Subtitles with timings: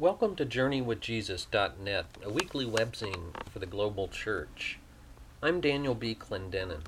[0.00, 4.78] Welcome to JourneyWithJesus.net, a weekly webzine for the global church.
[5.42, 6.14] I'm Daniel B.
[6.14, 6.82] Clendenin.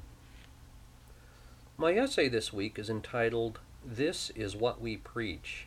[1.77, 5.67] My essay this week is entitled This is What We Preach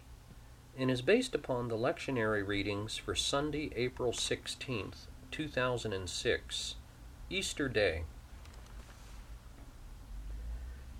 [0.77, 6.75] and is based upon the lectionary readings for Sunday, April 16th, 2006,
[7.29, 8.03] Easter Day.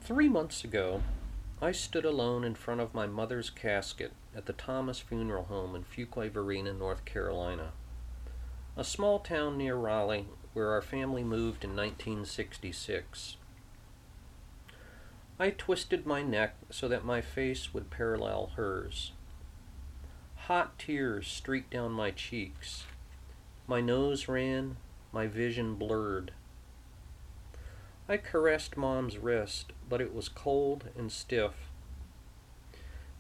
[0.02, 1.04] Three months ago,
[1.62, 5.84] I stood alone in front of my mother's casket at the Thomas Funeral Home in
[5.84, 7.72] Fuquay-Varina, North Carolina,
[8.76, 13.38] a small town near Raleigh where our family moved in 1966.
[15.40, 19.12] I twisted my neck so that my face would parallel hers.
[20.48, 22.84] Hot tears streaked down my cheeks.
[23.68, 24.78] My nose ran,
[25.12, 26.34] my vision blurred.
[28.08, 31.70] I caressed Mom's wrist, but it was cold and stiff.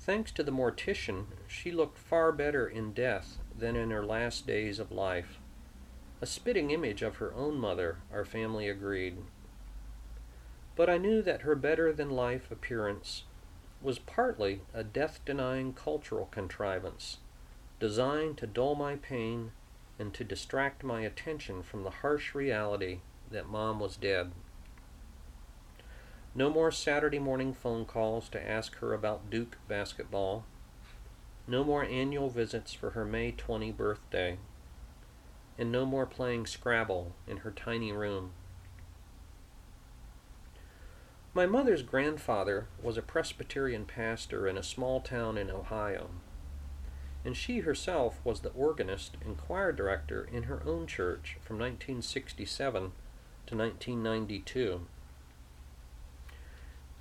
[0.05, 4.77] Thanks to the mortician, she looked far better in death than in her last days
[4.77, 5.39] of life.
[6.19, 9.19] A spitting image of her own mother, our family agreed.
[10.75, 13.23] But I knew that her better than life appearance
[13.81, 17.19] was partly a death denying cultural contrivance,
[17.79, 19.53] designed to dull my pain
[19.97, 22.99] and to distract my attention from the harsh reality
[23.31, 24.33] that Mom was dead.
[26.35, 30.45] No more Saturday morning phone calls to ask her about Duke basketball.
[31.45, 34.39] No more annual visits for her May 20 birthday.
[35.59, 38.31] And no more playing Scrabble in her tiny room.
[41.35, 46.09] My mother's grandfather was a Presbyterian pastor in a small town in Ohio,
[47.25, 52.91] and she herself was the organist and choir director in her own church from 1967
[53.47, 54.81] to 1992.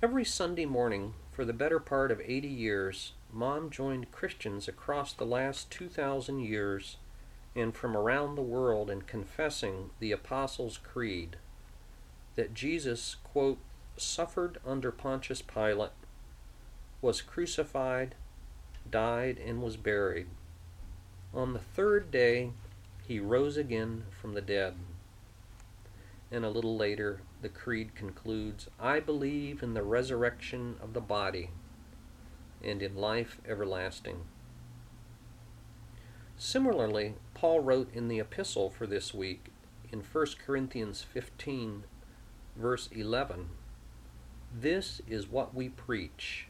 [0.03, 5.25] Every Sunday morning, for the better part of 80 years, Mom joined Christians across the
[5.25, 6.97] last 2,000 years
[7.55, 11.37] and from around the world in confessing the Apostles' Creed
[12.35, 13.59] that Jesus, quote,
[13.95, 15.91] suffered under Pontius Pilate,
[17.01, 18.15] was crucified,
[18.91, 20.27] died, and was buried.
[21.33, 22.51] On the third day,
[23.07, 24.75] he rose again from the dead.
[26.29, 31.49] And a little later, the creed concludes I believe in the resurrection of the body
[32.63, 34.23] and in life everlasting.
[36.37, 39.47] Similarly, Paul wrote in the epistle for this week
[39.91, 41.83] in 1 Corinthians 15,
[42.55, 43.49] verse 11
[44.57, 46.47] This is what we preach,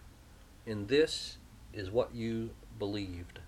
[0.68, 1.38] and this
[1.74, 3.40] is what you believed.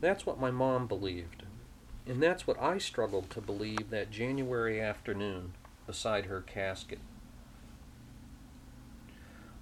[0.00, 1.42] That's what my mom believed.
[2.06, 5.54] And that's what I struggled to believe that January afternoon
[5.86, 6.98] beside her casket.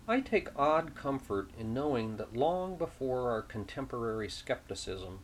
[0.09, 5.21] I take odd comfort in knowing that long before our contemporary skepticism,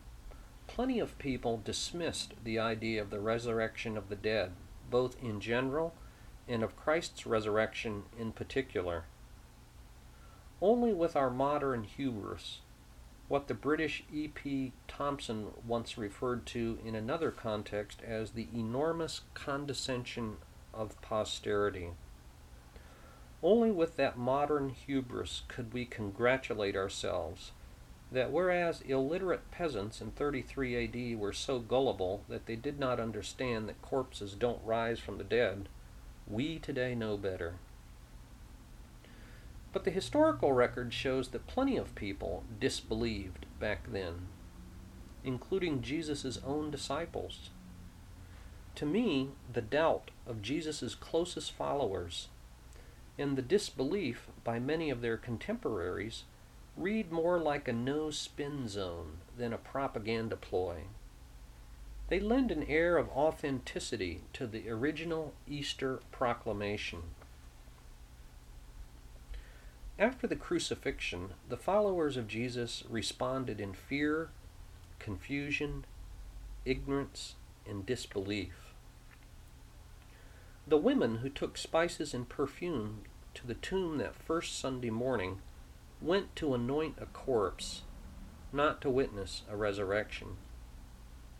[0.67, 4.51] plenty of people dismissed the idea of the resurrection of the dead,
[4.89, 5.93] both in general
[6.47, 9.03] and of Christ's resurrection in particular.
[10.61, 12.61] Only with our modern hubris
[13.29, 14.73] what the British E.P.
[14.87, 20.37] Thompson once referred to in another context as the enormous condescension
[20.73, 21.89] of posterity.
[23.41, 27.51] Only with that modern hubris could we congratulate ourselves
[28.11, 33.69] that whereas illiterate peasants in 33 AD were so gullible that they did not understand
[33.69, 35.69] that corpses don't rise from the dead,
[36.27, 37.55] we today know better.
[39.71, 44.27] But the historical record shows that plenty of people disbelieved back then,
[45.23, 47.51] including Jesus' own disciples.
[48.75, 52.29] To me, the doubt of Jesus' closest followers
[53.17, 56.23] and the disbelief by many of their contemporaries
[56.77, 60.83] read more like a no spin zone than a propaganda ploy.
[62.07, 67.03] They lend an air of authenticity to the original Easter proclamation.
[69.99, 74.29] After the crucifixion, the followers of Jesus responded in fear,
[74.97, 75.85] confusion,
[76.63, 77.35] ignorance,
[77.69, 78.73] and disbelief.
[80.67, 83.03] The women who took spices and perfume
[83.35, 85.39] to the tomb that first Sunday morning
[86.01, 87.83] went to anoint a corpse,
[88.51, 90.37] not to witness a resurrection.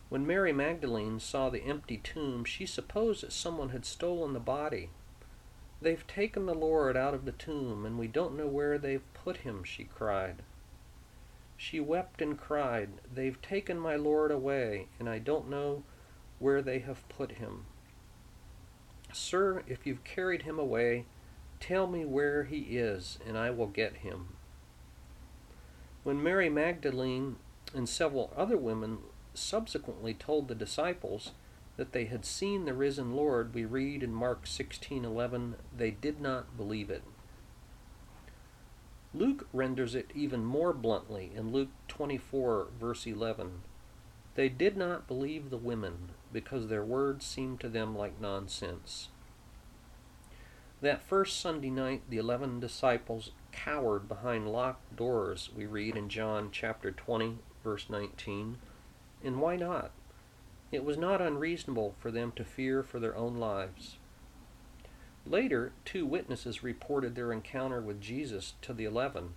[0.08, 4.90] When Mary Magdalene saw the empty tomb, she supposed that someone had stolen the body
[5.82, 9.38] They've taken the Lord out of the tomb, and we don't know where they've put
[9.38, 10.42] him, she cried.
[11.56, 15.84] She wept and cried, They've taken my Lord away, and I don't know
[16.40, 17.66] where they have put him.
[19.12, 21.04] Sir, if you've carried him away,
[21.60, 24.36] tell me where he is, and I will get him.
[26.02, 27.36] When Mary Magdalene
[27.74, 28.98] and several other women
[29.34, 31.32] subsequently told the disciples
[31.76, 36.56] that they had seen the risen Lord, we read in Mark 16:11, they did not
[36.56, 37.02] believe it.
[39.12, 43.62] Luke renders it even more bluntly in Luke 24 verse 11.
[44.36, 49.08] They did not believe the women because their words seemed to them like nonsense.
[50.80, 56.48] That first Sunday night, the eleven disciples cowered behind locked doors, we read in John
[56.52, 58.56] chapter 20, verse 19.
[59.22, 59.90] And why not?
[60.72, 63.96] It was not unreasonable for them to fear for their own lives.
[65.26, 69.34] Later, two witnesses reported their encounter with Jesus to the eleven,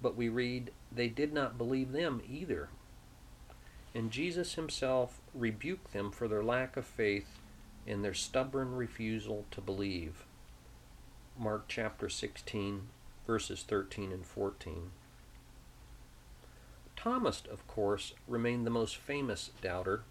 [0.00, 2.68] but we read they did not believe them either.
[3.94, 7.38] And Jesus himself rebuked them for their lack of faith
[7.86, 10.24] and their stubborn refusal to believe.
[11.38, 12.88] Mark chapter 16,
[13.26, 14.90] verses 13 and 14.
[16.96, 20.02] Thomas, of course, remained the most famous doubter.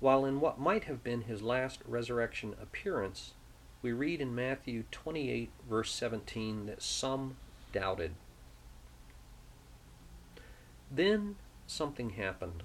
[0.00, 3.32] While in what might have been his last resurrection appearance,
[3.82, 7.36] we read in Matthew 28, verse 17, that some
[7.72, 8.14] doubted.
[10.90, 11.36] Then
[11.66, 12.62] something happened.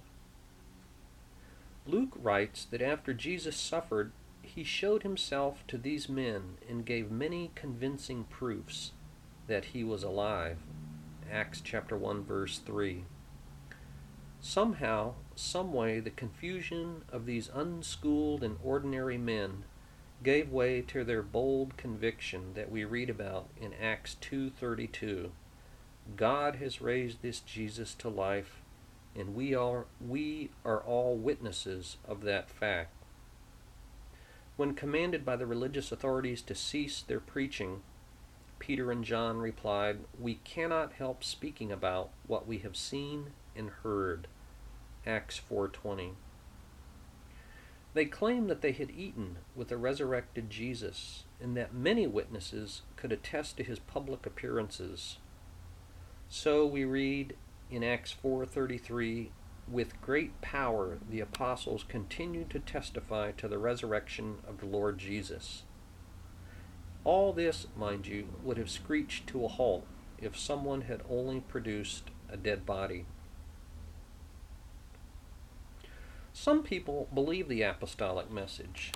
[1.85, 4.11] Luke writes that after Jesus suffered,
[4.41, 8.91] he showed himself to these men and gave many convincing proofs
[9.47, 10.57] that he was alive.
[11.31, 13.05] Acts chapter 1 verse 3.
[14.39, 19.63] Somehow, someway the confusion of these unschooled and ordinary men
[20.23, 25.31] gave way to their bold conviction that we read about in Acts 2:32.
[26.15, 28.60] God has raised this Jesus to life,
[29.15, 32.93] and we are we are all witnesses of that fact.
[34.57, 37.81] When commanded by the religious authorities to cease their preaching,
[38.59, 44.27] Peter and John replied, "We cannot help speaking about what we have seen and heard."
[45.05, 46.13] Acts 4:20.
[47.93, 53.11] They claimed that they had eaten with the resurrected Jesus and that many witnesses could
[53.11, 55.17] attest to his public appearances.
[56.29, 57.35] So we read
[57.71, 59.31] in Acts 4:33,
[59.67, 65.63] with great power the apostles continued to testify to the resurrection of the Lord Jesus.
[67.05, 69.87] All this, mind you, would have screeched to a halt
[70.19, 73.05] if someone had only produced a dead body.
[76.33, 78.91] Some people believed the apostolic message,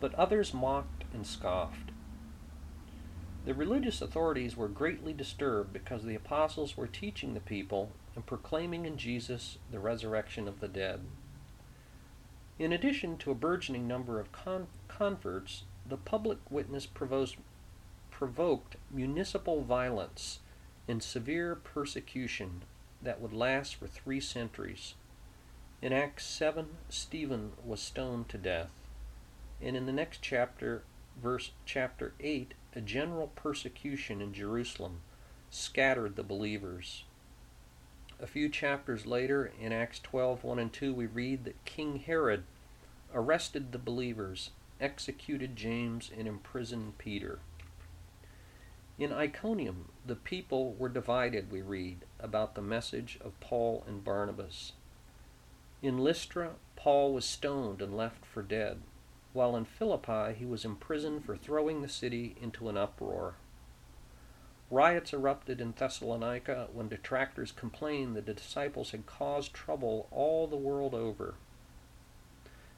[0.00, 1.90] but others mocked and scoffed.
[3.46, 8.84] The religious authorities were greatly disturbed because the apostles were teaching the people and proclaiming
[8.84, 11.00] in Jesus the resurrection of the dead.
[12.58, 17.38] In addition to a burgeoning number of con- converts, the public witness provoked,
[18.10, 20.40] provoked municipal violence
[20.86, 22.62] and severe persecution
[23.00, 24.94] that would last for three centuries.
[25.80, 28.70] In Acts 7, Stephen was stoned to death.
[29.62, 30.82] And in the next chapter,
[31.22, 35.00] verse chapter 8, a general persecution in Jerusalem
[35.50, 37.04] scattered the believers.
[38.20, 42.44] A few chapters later, in Acts 12 1 and 2, we read that King Herod
[43.14, 44.50] arrested the believers,
[44.80, 47.40] executed James, and imprisoned Peter.
[48.98, 54.72] In Iconium, the people were divided, we read, about the message of Paul and Barnabas.
[55.82, 58.82] In Lystra, Paul was stoned and left for dead,
[59.32, 63.34] while in Philippi he was imprisoned for throwing the city into an uproar.
[64.70, 70.56] Riots erupted in Thessalonica when detractors complained that the disciples had caused trouble all the
[70.56, 71.34] world over.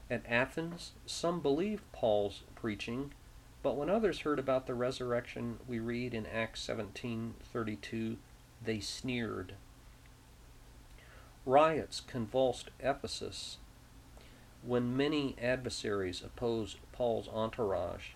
[0.09, 3.13] At Athens, some believed Paul's preaching,
[3.61, 8.17] but when others heard about the resurrection, we read in Acts 17:32,
[8.63, 9.53] they sneered.
[11.45, 13.57] Riots convulsed Ephesus
[14.65, 18.11] when many adversaries opposed Paul's entourage,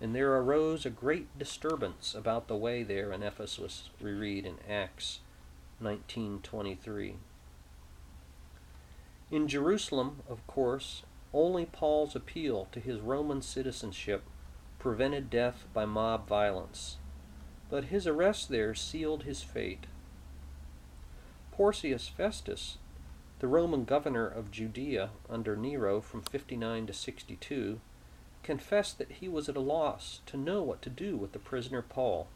[0.00, 4.56] and there arose a great disturbance about the way there in Ephesus, we read in
[4.68, 5.20] Acts
[5.82, 7.16] 19:23.
[9.30, 11.02] In Jerusalem, of course,
[11.32, 14.22] only Paul's appeal to his Roman citizenship
[14.78, 16.98] prevented death by mob violence,
[17.68, 19.86] but his arrest there sealed his fate.
[21.50, 22.78] Porcius Festus,
[23.40, 27.80] the Roman governor of Judea under Nero from 59 to 62,
[28.42, 31.82] confessed that he was at a loss to know what to do with the prisoner
[31.82, 32.28] Paul.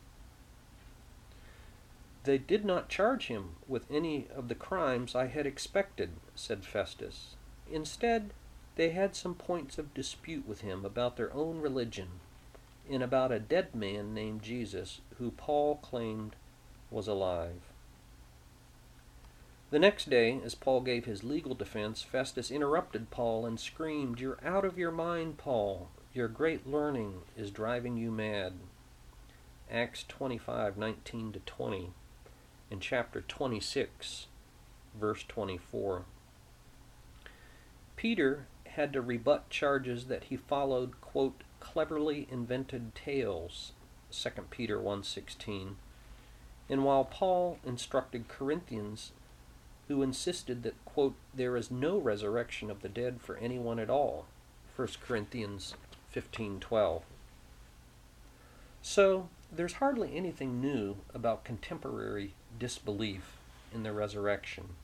[2.25, 7.37] They did not charge him with any of the crimes I had expected, said Festus.
[7.71, 8.33] Instead,
[8.77, 12.21] they had some points of dispute with him about their own religion
[12.91, 16.37] and about a dead man named Jesus who Paul claimed
[16.91, 17.68] was alive.
[19.71, 24.39] The next day, as Paul gave his legal defense, Festus interrupted Paul and screamed, You're
[24.43, 25.91] out of your mind, Paul.
[26.15, 28.55] Your great learning is driving you mad.
[29.71, 31.93] Acts 25 19 to 20,
[32.71, 34.29] in chapter 26,
[34.99, 36.05] verse 24.
[37.97, 43.73] Peter had to rebut charges that he followed, quote, cleverly invented tales,
[44.11, 45.77] 2 Peter 1:16.
[46.71, 49.13] And while Paul instructed Corinthians
[49.89, 54.27] who insisted that, quote, there is no resurrection of the dead for anyone at all.
[54.77, 55.75] 1 Corinthians
[56.15, 57.03] 15:12.
[58.83, 63.39] So, there's hardly anything new about contemporary disbelief
[63.73, 64.77] in the resurrection.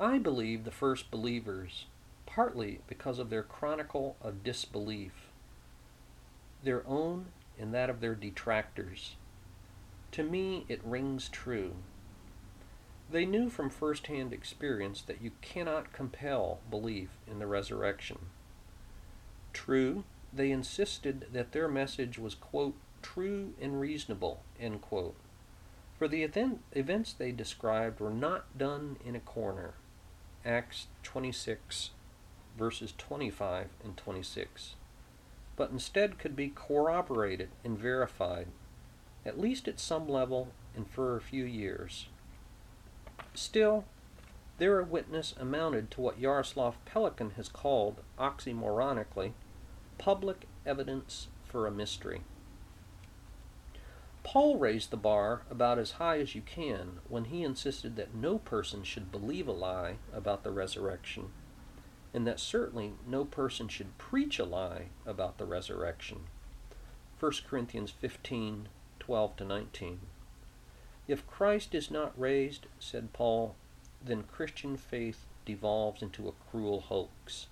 [0.00, 1.86] I believe the first believers,
[2.26, 5.30] partly because of their chronicle of disbelief,
[6.62, 7.26] their own
[7.58, 9.16] and that of their detractors.
[10.12, 11.76] To me, it rings true.
[13.10, 18.18] They knew from first hand experience that you cannot compel belief in the resurrection.
[19.52, 25.14] True, they insisted that their message was, quote, true and reasonable, end quote.
[25.98, 29.74] For the event, events they described were not done in a corner.
[30.44, 31.90] Acts 26,
[32.58, 34.74] verses 25 and 26,
[35.56, 38.48] but instead could be corroborated and verified,
[39.24, 42.08] at least at some level and for a few years.
[43.34, 43.84] Still,
[44.58, 49.32] their witness amounted to what Yaroslav Pelikan has called, oxymoronically,
[49.98, 52.22] public evidence for a mystery.
[54.22, 58.38] Paul raised the bar about as high as you can when he insisted that no
[58.38, 61.30] person should believe a lie about the resurrection,
[62.14, 66.20] and that certainly no person should preach a lie about the resurrection.
[67.20, 68.68] 1 Corinthians 15
[69.00, 70.00] 12 to 19.
[71.06, 73.54] If Christ is not raised, said Paul,
[74.02, 77.46] then Christian faith devolves into a cruel hoax.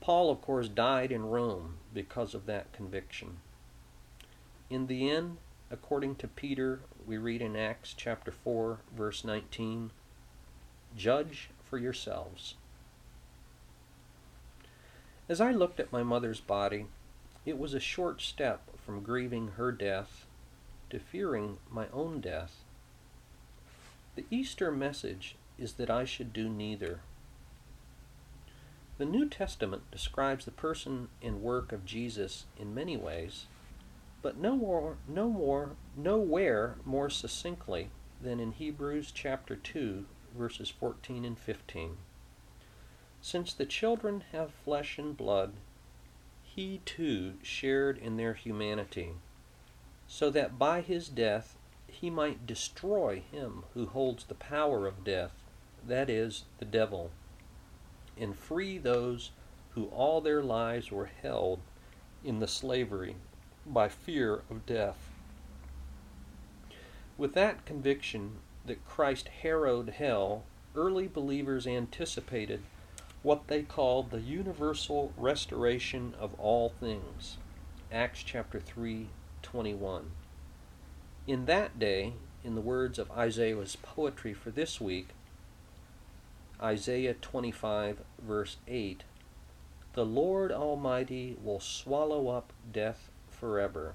[0.00, 3.38] Paul, of course, died in Rome because of that conviction.
[4.68, 5.38] In the end,
[5.70, 9.90] according to Peter, we read in Acts chapter 4, verse 19,
[10.96, 12.54] Judge for yourselves.
[15.28, 16.86] As I looked at my mother's body,
[17.44, 20.25] it was a short step from grieving her death
[20.96, 22.64] to fearing my own death.
[24.14, 27.00] The Easter message is that I should do neither.
[28.96, 33.44] The New Testament describes the person and work of Jesus in many ways,
[34.22, 37.90] but no more, no more, nowhere more succinctly
[38.22, 41.98] than in Hebrews chapter 2, verses 14 and 15.
[43.20, 45.52] Since the children have flesh and blood,
[46.42, 49.16] he too shared in their humanity
[50.08, 51.56] so that by his death
[51.88, 55.32] he might destroy him who holds the power of death,
[55.86, 57.10] that is, the devil,
[58.18, 59.30] and free those
[59.70, 61.60] who all their lives were held
[62.24, 63.16] in the slavery
[63.66, 65.10] by fear of death.
[67.18, 70.44] With that conviction that Christ harrowed hell,
[70.74, 72.62] early believers anticipated
[73.22, 77.38] what they called the universal restoration of all things.
[77.90, 79.08] Acts chapter 3
[79.46, 80.10] 21.
[81.28, 85.10] In that day, in the words of Isaiah's poetry for this week,
[86.60, 89.04] Isaiah 25, verse 8,
[89.92, 93.94] the Lord Almighty will swallow up death forever.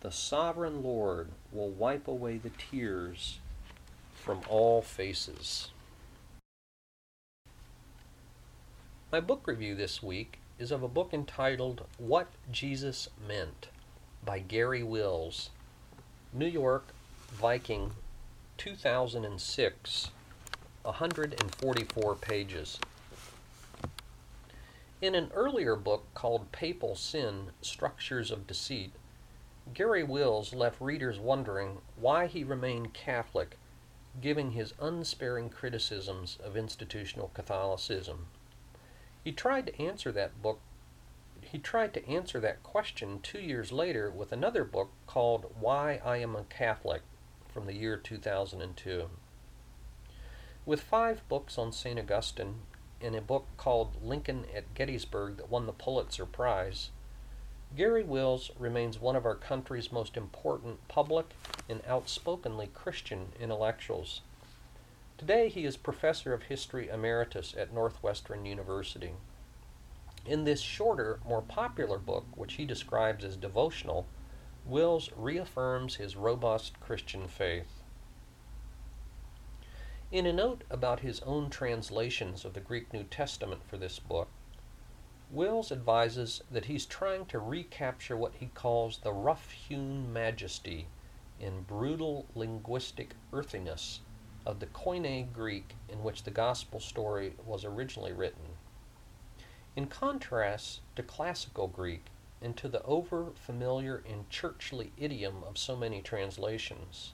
[0.00, 3.40] The sovereign Lord will wipe away the tears
[4.14, 5.70] from all faces.
[9.10, 13.68] My book review this week is of a book entitled What Jesus Meant
[14.28, 15.48] by Garry Wills,
[16.34, 16.88] New York
[17.32, 17.92] Viking,
[18.58, 20.10] 2006,
[20.82, 22.78] 144 pages.
[25.00, 28.92] In an earlier book called Papal Sin Structures of Deceit,
[29.72, 33.56] Garry Wills left readers wondering why he remained Catholic,
[34.20, 38.26] giving his unsparing criticisms of institutional Catholicism.
[39.24, 40.60] He tried to answer that book
[41.50, 46.18] he tried to answer that question two years later with another book called Why I
[46.18, 47.02] Am a Catholic
[47.52, 49.08] from the year 2002.
[50.66, 51.98] With five books on St.
[51.98, 52.56] Augustine
[53.00, 56.90] and a book called Lincoln at Gettysburg that won the Pulitzer Prize,
[57.74, 61.30] Garry Wills remains one of our country's most important public
[61.68, 64.20] and outspokenly Christian intellectuals.
[65.16, 69.12] Today he is Professor of History Emeritus at Northwestern University.
[70.28, 74.06] In this shorter, more popular book, which he describes as devotional,
[74.66, 77.82] Wills reaffirms his robust Christian faith.
[80.12, 84.28] In a note about his own translations of the Greek New Testament for this book,
[85.30, 90.88] Wills advises that he's trying to recapture what he calls the rough hewn majesty
[91.40, 94.00] and brutal linguistic earthiness
[94.44, 98.57] of the Koine Greek in which the Gospel story was originally written.
[99.78, 102.06] In contrast to classical Greek
[102.42, 107.12] and to the over familiar and churchly idiom of so many translations.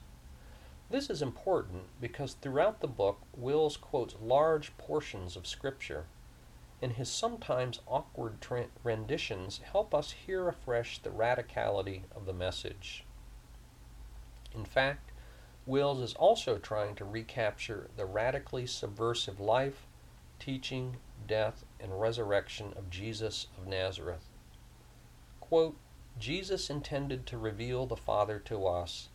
[0.89, 6.05] This is important because throughout the book, Wills quotes large portions of Scripture,
[6.81, 13.03] and his sometimes awkward tra- renditions help us hear afresh the radicality of the message.
[14.55, 15.11] In fact,
[15.67, 19.85] Wills is also trying to recapture the radically subversive life,
[20.39, 24.27] teaching, death, and resurrection of Jesus of Nazareth.
[25.39, 25.77] Quote,
[26.17, 29.09] Jesus intended to reveal the Father to us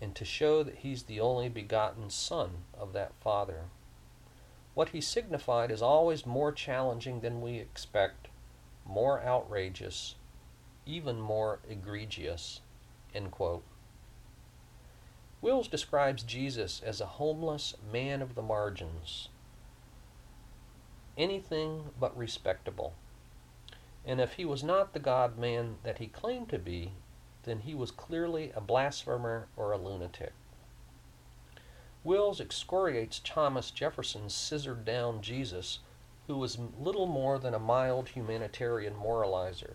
[0.00, 3.64] and to show that he's the only begotten Son of that Father.
[4.74, 8.28] What he signified is always more challenging than we expect,
[8.86, 10.14] more outrageous,
[10.86, 12.60] even more egregious.
[15.42, 19.29] Wills describes Jesus as a homeless man of the margins,
[21.16, 22.94] anything but respectable.
[24.04, 26.92] And if he was not the God man that he claimed to be,
[27.44, 30.32] then he was clearly a blasphemer or a lunatic.
[32.02, 35.80] Wills excoriates Thomas Jefferson's scissored down Jesus,
[36.26, 39.74] who was little more than a mild humanitarian moralizer.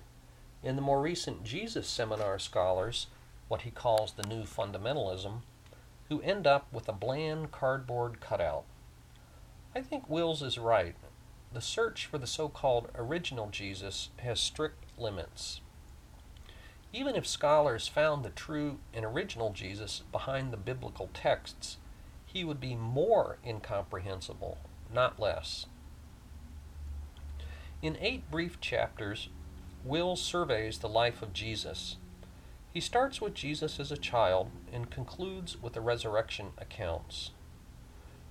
[0.63, 3.07] In the more recent Jesus seminar scholars,
[3.47, 5.41] what he calls the new fundamentalism,
[6.09, 8.63] who end up with a bland cardboard cutout.
[9.75, 10.95] I think Wills is right.
[11.55, 15.61] The search for the so called original Jesus has strict limits.
[16.91, 21.77] Even if scholars found the true and original Jesus behind the biblical texts,
[22.25, 24.57] he would be more incomprehensible,
[24.93, 25.65] not less.
[27.81, 29.29] In eight brief chapters,
[29.85, 31.95] Will surveys the life of Jesus.
[32.73, 37.31] He starts with Jesus as a child and concludes with the resurrection accounts.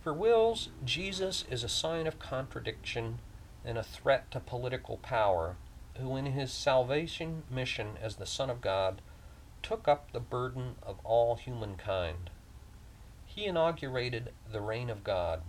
[0.04, 3.20] For Wills, Jesus is a sign of contradiction
[3.64, 5.56] and a threat to political power,
[5.96, 9.00] who in his salvation mission as the Son of God
[9.62, 12.28] took up the burden of all humankind.
[13.24, 15.40] He inaugurated the reign of God.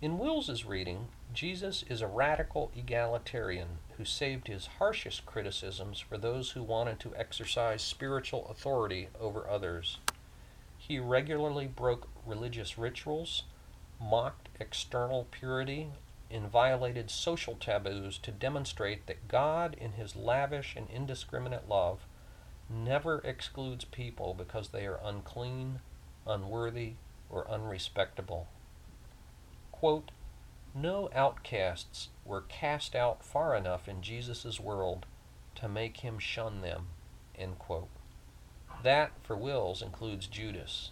[0.00, 6.52] In Wills's reading, Jesus is a radical egalitarian who saved his harshest criticisms for those
[6.52, 9.98] who wanted to exercise spiritual authority over others.
[10.88, 13.44] He regularly broke religious rituals,
[14.00, 15.90] mocked external purity,
[16.28, 22.00] and violated social taboos to demonstrate that God, in his lavish and indiscriminate love,
[22.68, 25.78] never excludes people because they are unclean,
[26.26, 26.94] unworthy,
[27.30, 28.48] or unrespectable.
[29.70, 30.10] Quote,
[30.74, 35.06] no outcasts were cast out far enough in Jesus' world
[35.54, 36.88] to make him shun them.
[38.82, 40.90] That, for Wills, includes Judas.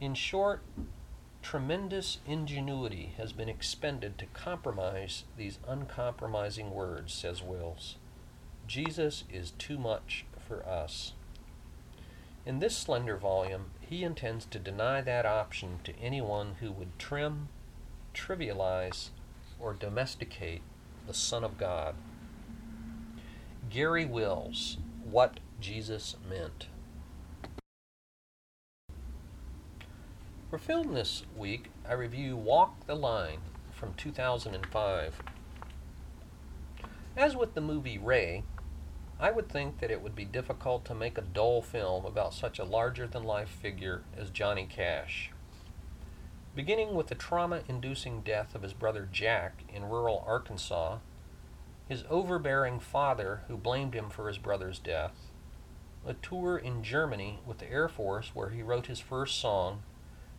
[0.00, 0.62] In short,
[1.42, 7.96] tremendous ingenuity has been expended to compromise these uncompromising words, says Wills.
[8.66, 11.12] Jesus is too much for us.
[12.44, 17.48] In this slender volume, he intends to deny that option to anyone who would trim
[18.14, 19.08] trivialize,
[19.58, 20.62] or domesticate
[21.06, 21.94] the Son of God.
[23.70, 26.66] Garry Wills, What Jesus Meant.
[30.52, 33.38] For film this week, I review Walk the Line
[33.70, 35.22] from 2005.
[37.16, 38.42] As with the movie Ray,
[39.18, 42.58] I would think that it would be difficult to make a dull film about such
[42.58, 45.30] a larger than life figure as Johnny Cash.
[46.54, 50.98] Beginning with the trauma inducing death of his brother Jack in rural Arkansas,
[51.88, 55.32] his overbearing father who blamed him for his brother's death,
[56.06, 59.82] a tour in Germany with the Air Force where he wrote his first song,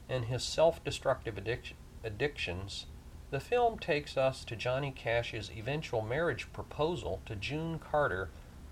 [0.09, 2.85] and his self destructive addic- addictions,
[3.31, 8.29] the film takes us to Johnny Cash's eventual marriage proposal to June Carter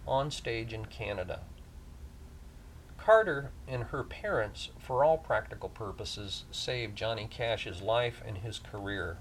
[0.07, 1.41] on stage in Canada.
[2.97, 9.17] Carter and her parents, for all practical purposes, saved Johnny Cash's life and his career.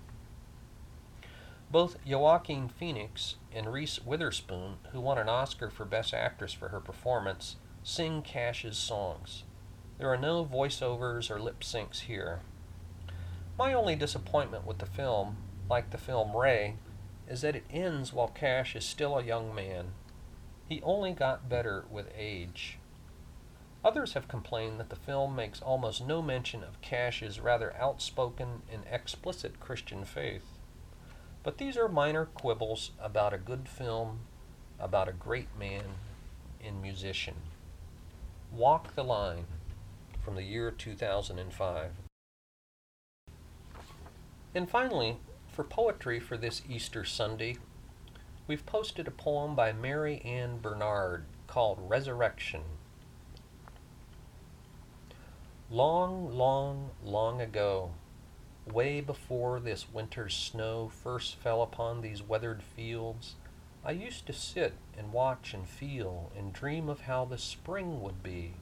[1.70, 6.80] Both Joaquin Phoenix and Reese Witherspoon, who won an Oscar for Best Actress for her
[6.80, 9.44] performance, sing Cash's songs.
[10.00, 12.40] There are no voiceovers or lip syncs here.
[13.58, 15.36] My only disappointment with the film,
[15.68, 16.76] like the film Ray,
[17.28, 19.88] is that it ends while Cash is still a young man.
[20.66, 22.78] He only got better with age.
[23.84, 28.84] Others have complained that the film makes almost no mention of Cash's rather outspoken and
[28.90, 30.56] explicit Christian faith.
[31.42, 34.20] But these are minor quibbles about a good film,
[34.78, 35.84] about a great man
[36.64, 37.34] and musician.
[38.50, 39.44] Walk the Line
[40.24, 41.90] from the year 2005.
[44.54, 45.16] And finally,
[45.48, 47.56] for poetry for this Easter Sunday,
[48.46, 52.62] we've posted a poem by Mary Ann Bernard called Resurrection.
[55.70, 57.92] Long, long, long ago,
[58.66, 63.36] way before this winter's snow first fell upon these weathered fields,
[63.84, 68.22] I used to sit and watch and feel and dream of how the spring would
[68.22, 68.54] be,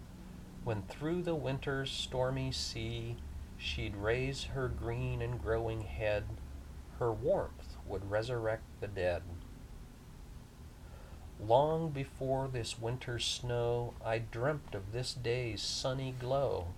[0.68, 3.16] when through the winter's stormy sea
[3.56, 6.22] she'd raise her green and growing head,
[6.98, 9.22] her warmth would resurrect the dead.
[11.40, 16.74] Long before this winter's snow, I dreamt of this day's sunny glow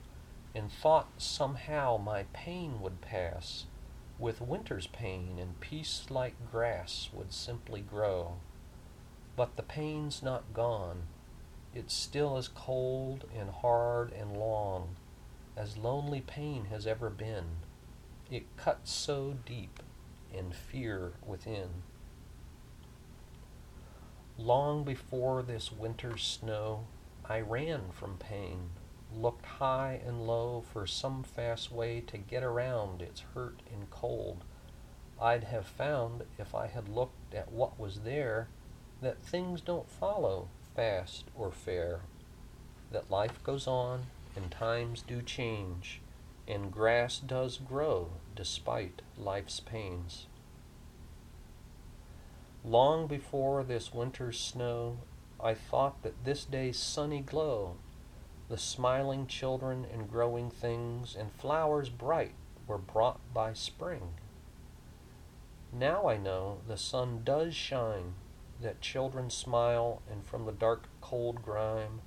[0.54, 3.64] and thought somehow my pain would pass
[4.20, 8.36] with winter's pain and peace like grass would simply grow.
[9.34, 11.08] But the pain's not gone.
[11.74, 14.96] It's still as cold and hard and long
[15.56, 17.58] as lonely pain has ever been.
[18.30, 19.82] It cuts so deep
[20.32, 21.82] in fear within.
[24.36, 26.86] Long before this winter's snow,
[27.24, 28.70] I ran from pain
[29.12, 34.44] looked high and low for some fast way to get around its hurt and cold.
[35.20, 38.48] I'd have found, if I had looked at what was there,
[39.02, 42.00] that things don't follow fast or fair,
[42.90, 44.06] that life goes on
[44.36, 46.00] and times do change,
[46.46, 50.26] and grass does grow despite life's pains.
[52.64, 54.98] Long before this winter's snow,
[55.42, 57.76] I thought that this day's sunny glow
[58.50, 62.34] the smiling children and growing things and flowers bright
[62.66, 64.14] were brought by spring.
[65.72, 68.14] Now I know the sun does shine,
[68.62, 72.00] that children smile, and from the dark cold grime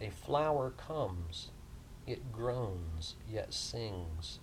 [0.00, 1.48] a flower comes.
[2.06, 4.38] It groans, yet sings,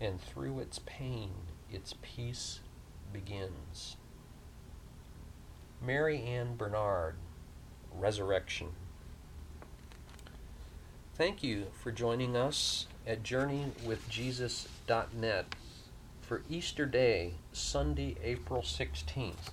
[0.00, 1.32] and through its pain
[1.70, 2.60] its peace
[3.12, 3.96] begins.
[5.82, 7.16] Mary Ann Bernard,
[7.92, 8.68] Resurrection.
[11.14, 15.54] Thank you for joining us at JourneyWithJesus.net
[16.22, 19.50] for Easter Day, Sunday, April 16th,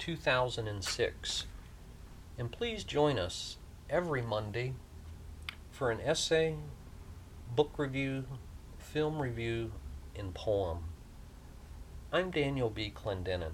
[0.00, 1.46] 2006.
[2.38, 3.58] And please join us
[3.88, 4.72] every Monday
[5.70, 6.56] for an essay,
[7.54, 8.24] book review,
[8.78, 9.72] film review,
[10.16, 10.84] and poem.
[12.12, 12.90] I'm Daniel B.
[12.94, 13.52] Clendenin.